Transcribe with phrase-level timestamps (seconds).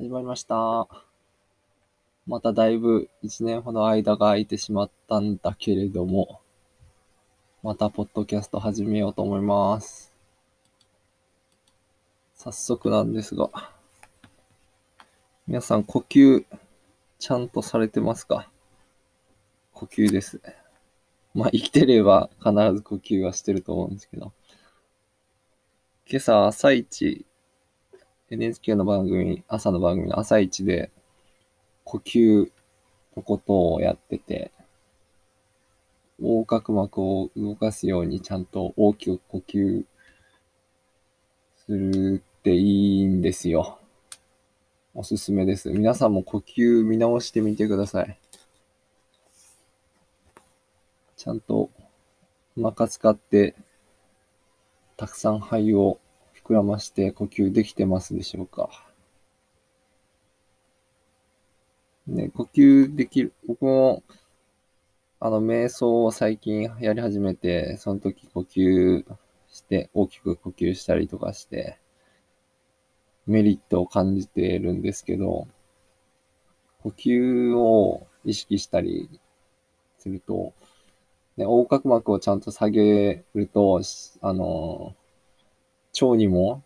[0.00, 0.86] 始まりました。
[2.28, 6.40] まただいぶ一年ほど間が空いてしまったんだけれども、
[7.64, 10.12] またポッドキャスト始めようと思います。
[12.36, 13.50] 早速なんですが、
[15.48, 16.44] 皆さん呼吸
[17.18, 18.48] ちゃんとされてますか？
[19.72, 20.40] 呼吸です。
[21.34, 24.32] まあ生きてれば必ず呼吸はしてると思うんですけど、
[26.08, 27.26] 今朝朝一
[28.30, 30.90] NHK の番組、朝の番組の朝一で、
[31.84, 32.50] 呼吸
[33.16, 34.50] のことをやってて、
[36.20, 39.84] 横隔膜を動かすようにちゃんと大きく呼吸
[41.64, 43.78] するっていいんですよ。
[44.94, 45.70] おすすめです。
[45.70, 48.18] 皆さんも呼吸見直してみてください。
[51.16, 51.70] ちゃんと
[52.58, 53.54] お腹使って、
[54.98, 55.98] たくさん肺を
[56.48, 58.70] 膨らまして呼吸できてますでしょうか？
[62.06, 64.02] ね、呼吸できる、僕も、
[65.20, 69.04] あの、瞑想を最近やり始めて、その時呼吸
[69.50, 71.78] して、大きく呼吸したりとかして、
[73.26, 75.48] メリットを感じているんですけど、
[76.82, 79.20] 呼吸を意識したり
[79.98, 80.54] すると、
[81.36, 83.82] ね、横隔膜をちゃんと下げると、
[84.22, 84.94] あの、
[86.04, 86.62] 腸にも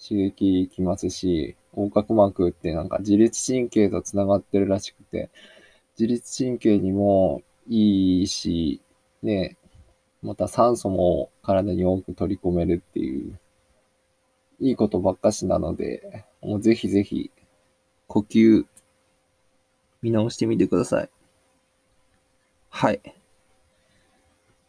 [0.00, 5.30] 刺激きますし、横隔膜ってなんか自律神経とつながってるらしくて、
[5.98, 8.80] 自律神経にもいいし、
[9.22, 9.56] ね、
[10.22, 13.38] また酸素も体に多く取り込めるっていう、
[14.60, 17.30] いいことばっかしなので、もうぜひぜひ、
[18.06, 18.64] 呼吸、
[20.02, 21.10] 見直してみてください。
[22.68, 23.00] はい。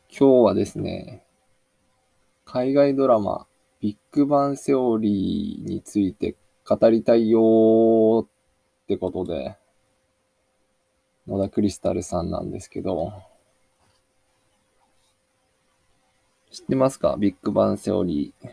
[0.10, 1.24] 今日はですね、
[2.46, 3.48] 海外ドラマ、
[3.82, 8.28] ビッグバンセオリーについて語りたいよーっ
[8.88, 9.58] てことで、
[11.28, 13.12] 野田クリスタルさんなんですけど、
[16.52, 17.16] 知ってますか？
[17.18, 18.50] ビッグバンセオリー。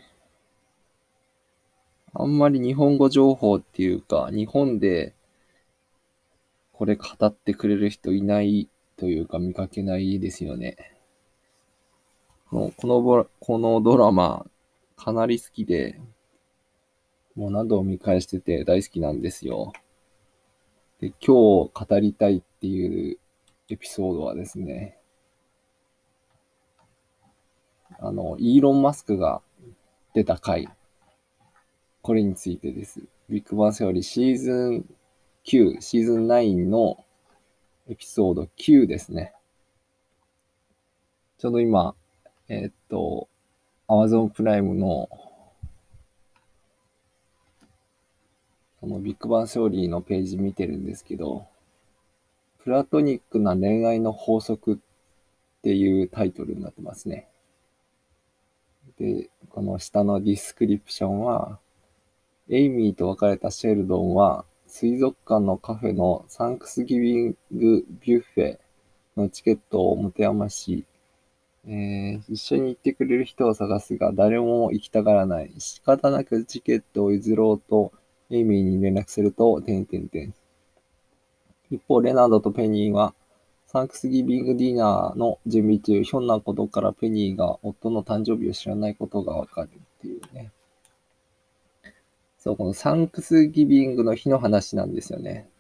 [2.15, 5.13] あんまり日本語情報っていうか、日本で
[6.73, 10.77] これ語ってくれる人いないというか見かけないですよね。
[12.51, 14.47] このこのドラマ、
[14.99, 16.01] かなり好きで、
[17.37, 19.73] もう何度も見返してて大好きなんですよ。
[21.01, 23.19] で、今日語りたいっていう
[23.69, 24.99] エピソードはですね、
[28.01, 29.41] あの、イーロン・マスクが
[30.15, 30.69] 出た回、
[32.03, 33.01] これについてです。
[33.29, 34.95] ビッグバンセオリーシーズン
[35.45, 37.05] 9、シーズン9の
[37.89, 39.33] エピソード9ですね。
[41.39, 41.95] ちょうど今、
[42.49, 43.29] えー、っと、
[43.89, 45.09] Amazon プライムの、
[48.81, 51.47] そのビッグバンセオリーのページ見てるんですけど、
[52.63, 54.77] プラトニックな恋愛の法則っ
[55.63, 57.29] ていうタイトルになってますね。
[58.99, 61.59] で、この下のディスクリプションは、
[62.51, 68.59] エイミーと別れたシェルドンは、水族館のカフェのサンクスギビングビュッフェ
[69.17, 70.85] のチケットを持て余し、
[71.71, 75.53] えー、一緒に行ってくれる人を探すが、誰も行きたがらない。
[75.59, 77.93] 仕方なくチケットを譲ろうと、
[78.31, 80.35] エイミーに連絡すると、てんてんてん。
[81.71, 83.15] 一方、レナードとペニーは、
[83.67, 90.51] サンクスギビングディナーの準備中、ひょんなことからペニーが夫の誕生日を知らないことがわかるっていうね。
[92.39, 95.51] そう、このサンクスギビングの日の話なんですよね。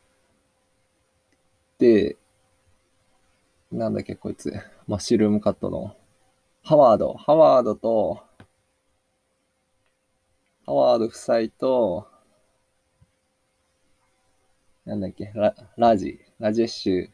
[1.78, 2.16] で、
[3.70, 4.54] なんだっけ、こいつ。
[4.86, 5.94] マッシュルームカットの。
[6.68, 7.14] ハワード。
[7.14, 8.22] ハワードと、
[10.66, 12.06] ハワード夫妻と、
[14.84, 16.20] なんだっけ、ララジ。
[16.38, 17.10] ラジェッシュ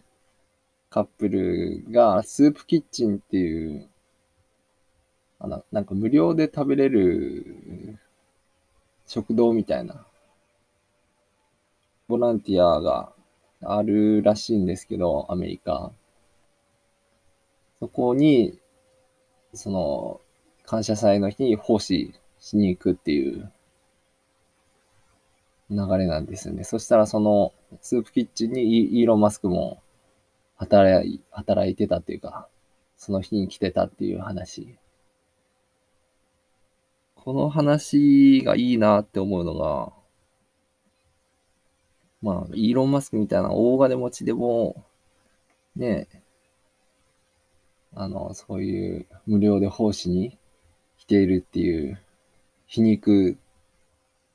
[0.91, 3.89] カップルが、スープキッチンっていう、
[5.39, 7.97] あの、なんか無料で食べれる
[9.07, 10.05] 食堂みたいな、
[12.09, 13.13] ボランティアが
[13.63, 15.93] あるらしいんですけど、アメリカ。
[17.79, 18.59] そこに、
[19.55, 20.21] その、
[20.67, 23.51] 感謝祭の日に奉仕しに行くっていう
[25.71, 26.65] 流れなんですよね。
[26.65, 29.83] そしたらそのスープキッチンにイーロン・マスクも
[30.57, 32.49] 働い働いてたっていうか、
[32.97, 34.77] その日に来てたっていう話。
[37.15, 39.93] この話がいいなって思うのが、
[42.21, 44.85] まあ、イーロン・マスクみたいな大金持ちでも、
[45.75, 46.23] ねえ、
[47.97, 50.39] あの、そういう無料で奉仕に
[50.99, 51.99] 来ているっていう、
[52.67, 53.37] 皮肉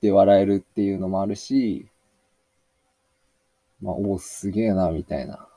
[0.02, 1.88] で笑えるっていうのもあるし、
[3.82, 5.48] まあ、おお、すげえな、みたいな。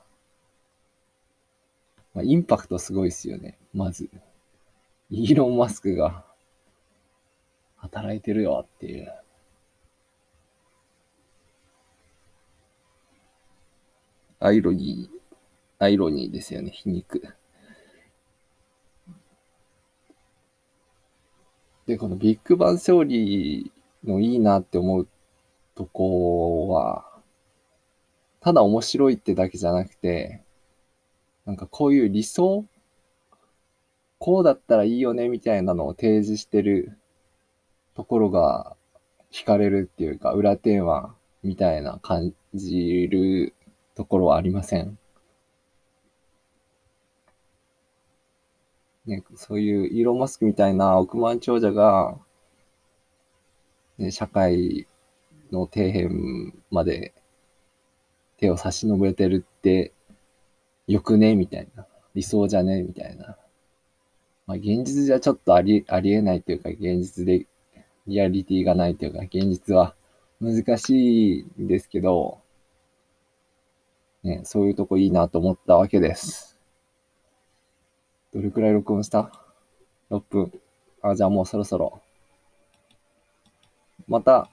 [2.13, 4.09] まあ、インパクトすごいですよね、まず。
[5.09, 6.25] イーロン・マスクが
[7.77, 9.13] 働いてるよっていう。
[14.39, 17.33] アイロニー、アイロニーですよね、皮肉。
[21.93, 25.07] で、このビッグバンセオリーのいいなって思う
[25.75, 27.05] とこは、
[28.41, 30.41] ただ面白いってだけじゃなくて、
[31.45, 32.65] なんかこういう理想
[34.17, 36.97] こうだったらいいよねみたいなのを提示してる
[37.95, 38.75] ところが
[39.31, 43.53] 惹かれるっていうか、裏テーマみたいな感じる
[43.93, 44.97] ところはありません？
[49.05, 52.17] ね、そういうイーロン・マスクみたいな億万長者が、
[53.97, 54.87] ね、社会
[55.51, 57.13] の底辺まで
[58.37, 59.91] 手を差し伸べてるって
[60.87, 61.85] よくねみたいな。
[62.15, 63.37] 理想じゃねみたいな。
[64.45, 67.47] まあ、現実じゃちょっとあり、ありえないというか、現実で
[68.07, 69.95] リアリティがないというか、現実は
[70.39, 72.39] 難しいんですけど、
[74.23, 76.52] ね、そういうとこいいなと思ったわけです。
[78.33, 79.31] どれくらい録音した
[80.09, 80.51] ?6 分。
[81.03, 82.01] あ、じゃあもうそろそろ。
[84.07, 84.49] また、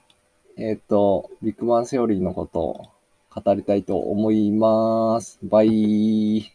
[0.55, 2.91] えっ、ー、と、ビッグマンセオリーのことを
[3.33, 5.39] 語りたいと思います。
[5.41, 6.53] バイ